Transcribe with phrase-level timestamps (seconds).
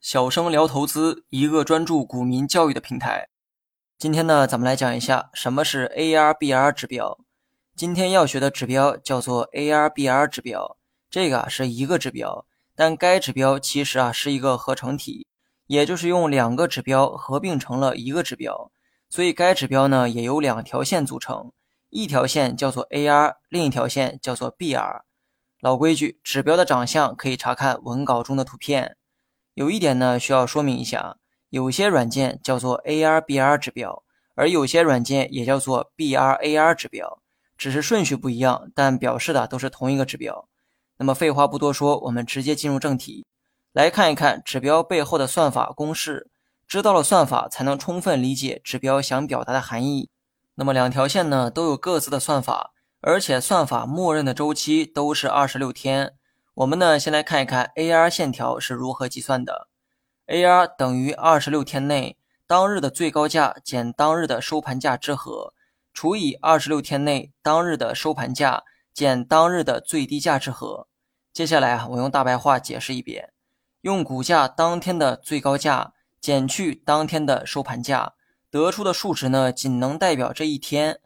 [0.00, 3.28] 小生聊投资，一个专注股民教育的平台。
[3.98, 7.18] 今天呢，咱们来讲一下什么是 ARBR 指标。
[7.76, 10.76] 今天要学的指标叫做 ARBR 指标，
[11.10, 15.26] 这个啊是一个指标，但该指标其实啊是一个合成体，
[15.66, 18.70] 也就是用两个指标合并成了一个指标，
[19.08, 21.52] 所以该指标呢也由两条线组成，
[21.90, 25.02] 一条线叫做 AR，另一条线叫做 BR。
[25.60, 28.96] 老规矩，指标的长相可以查看文稿中的图片。
[29.52, 31.18] 有一点呢，需要说明一下：
[31.50, 34.02] 有些软件叫做 ARBR 指标，
[34.34, 37.20] 而有些软件也叫做 BRAR 指标，
[37.58, 40.48] 只是顺序不一样，但表示的都是同一个指标。
[40.96, 43.26] 那么废话不多说，我们直接进入正题，
[43.72, 46.30] 来看一看指标背后的算法公式。
[46.66, 50.08] 知道了算法，才能充分理解指标想表达的含义。
[50.54, 52.72] 那么两条线呢，都有各自的算法。
[53.02, 56.14] 而且算法默认的周期都是二十六天。
[56.54, 59.68] 我们呢，先来看一看 AR 线条是如何计算的。
[60.26, 65.54] AR 等于二十六天内当日的最高价减当日的收盘价之和，
[65.94, 70.86] 除以二十六天内当日的收盘价减当日的最低价之和。
[71.32, 73.32] 接下来啊，我用大白话解释一遍：
[73.80, 78.12] 用股价当天的最高价减去当天的收盘价，
[78.50, 81.00] 得出的数值呢，仅能代表这一天。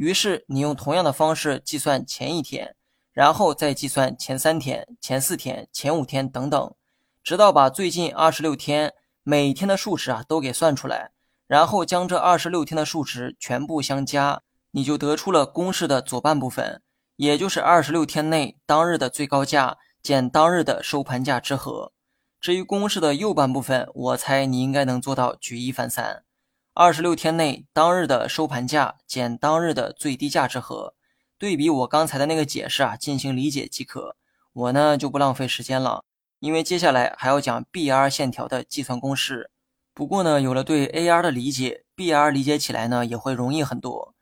[0.00, 2.74] 于是你用同样的方式计算前一天，
[3.12, 6.74] 然后再计算前三天、前四天、前五天等等，
[7.22, 11.10] 直到把最近二十六天每天的数值啊都给算出来，
[11.46, 14.40] 然后将这二十六天的数值全部相加，
[14.70, 16.80] 你就得出了公式的左半部分，
[17.16, 21.92] 也就是二十六天内当日的最高价减当日的收盘价之和。
[22.40, 26.24] 至于公式的右半部分，我猜你应该能做到举一反三。
[26.72, 30.94] 二十六天内当日的收盘价减当日的最低价之和，
[31.36, 34.16] 对比我刚才的那个解释啊进行理解即可。
[34.52, 36.04] 我呢就不浪费时间了，
[36.38, 39.50] 因为接下来还要讲 BR 线条的计算公式。
[39.92, 44.14] 不过呢，有了对 AR 的理解，BR 理解起来呢也会容易很多。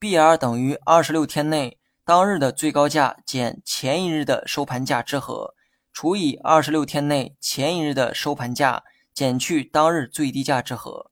[0.00, 5.54] BR 等于二十六天内当日的最高价减前一日的收盘价之和，
[5.92, 11.10] 除以二十六天内前一日的收盘价减去当日最低价之和。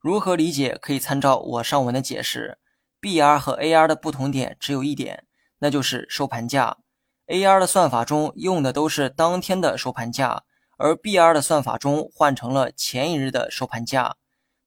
[0.00, 0.78] 如何理解？
[0.80, 2.58] 可以参照我上文的解释。
[3.00, 5.24] BR 和 AR 的不同点只有一点，
[5.58, 6.76] 那就是收盘价。
[7.26, 10.44] AR 的算法中用的都是当天的收盘价，
[10.78, 14.16] 而 BR 的算法中换成了前一日的收盘价。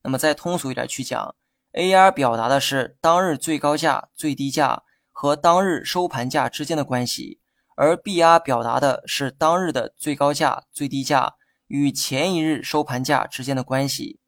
[0.02, 1.34] 那么再通俗一点去讲
[1.72, 7.40] ，AR 表达的是当日最高价、最低价和当日收盘价之间的关系，
[7.76, 11.34] 而 BR 表达的是当日的最高价、最低价
[11.66, 14.20] 与前一日收盘价之间的关系。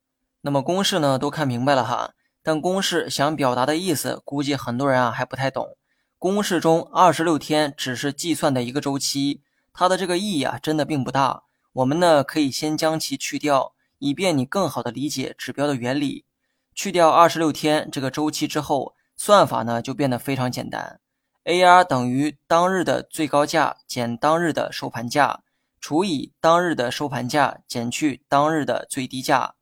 [0.47, 2.12] 那么公式呢都看明白了哈，
[2.43, 5.78] 但公式想表达的意思，估计很多人啊还不太懂。
[6.19, 9.41] 公式中二十六天只是计算的一个周期，
[9.72, 11.44] 它的这个意义啊真的并不大。
[11.72, 16.27] 我们呢可以先将其去掉，以便你更好的理解指标的原理。
[16.75, 21.00] 去掉二十六天这个周期之后，算法呢就变得非常简单。
[21.44, 25.41] AR 等于当日的最高价减当日的收盘价，
[25.81, 29.54] 除以当日的收盘价减去当日的最低价。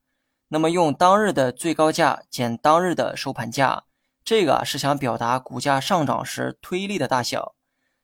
[0.52, 3.84] 那么用当日的最高价减当日的收盘价，
[4.22, 7.54] 这个是想表达股价上涨时推力的大小；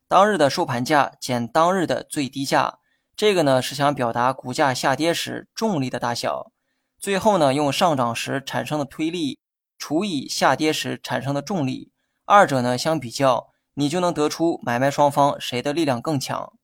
[0.09, 2.79] 当日的收盘价减当日的最低价，
[3.15, 6.51] 这个呢是想表达股价下跌时重力的大小。
[6.99, 9.39] 最后呢，用上涨时产生的推力
[9.77, 11.93] 除以下跌时产生的重力，
[12.25, 16.55] 二者呢相比较，你就能得出买卖双方谁的力量更强。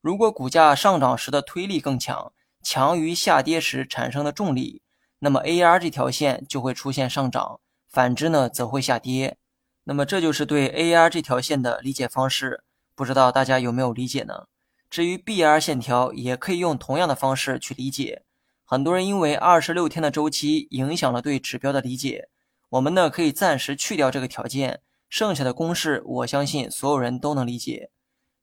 [0.00, 2.32] 如果股价上涨时的推力更强，
[2.62, 4.80] 强于下跌时产生的重力。
[5.18, 9.38] 那么 AR 这条线就会出现上涨，反之呢则会下跌。
[9.84, 12.62] 那么这就是对 AR 这条线的理解方式，
[12.94, 14.46] 不知道大家有没有理解呢？
[14.90, 18.22] 至于 BR 线条，也可以用同样的方式去理解。
[18.64, 22.28] 很多人因为二十六天的周期影响了对指标的理解，
[22.68, 27.90] 我们呢可以暂时去掉这个条件，剩下的公式我相信所有人都能理解。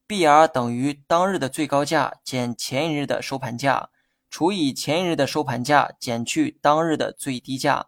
[0.07, 3.89] BR 等于当日的最高价减前一日的收盘价。
[4.33, 7.85] 除以前一日的收盘价减去当日的最低价，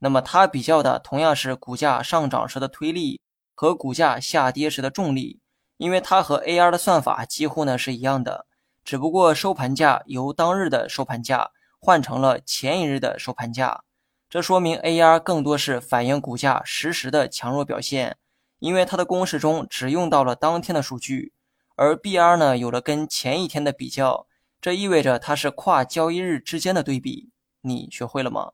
[0.00, 3.22] 那么它比较的同样是股价上涨时的推力
[3.54, 5.40] 和股价下跌时的重力，
[5.78, 8.44] 因为它和 AR 的算法几乎呢是一样的，
[8.84, 13.82] 只不过收盘价由当日的收盘价换成了前一日的收盘价，
[14.28, 18.18] 这说明 AR 更多是反映股价实时的强弱表现，
[18.58, 21.32] 因为它的公式中只用到了当天的数据，
[21.76, 24.27] 而 BR 呢有了跟前一天的比较。
[24.60, 27.30] 这意味着它是跨交易日之间的对比，
[27.62, 28.52] 你学会了吗？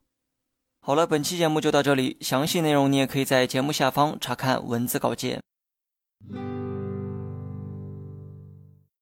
[0.80, 5.40] 好了，本期节目就到这里，详细内容你也可以在节目下方查看文字稿件。